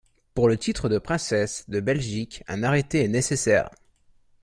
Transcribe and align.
Pour 0.33 0.49
le 0.49 0.57
titre 0.57 0.89
de 0.89 0.97
Princesse 0.97 1.65
de 1.69 1.79
Belgique 1.79 2.43
un 2.47 2.63
arrêté 2.63 3.03
est 3.03 3.07
nécessaire. 3.07 3.69